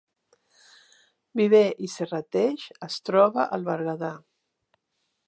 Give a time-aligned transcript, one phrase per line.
[1.41, 4.11] Viver i Serrateix es troba al Berguedà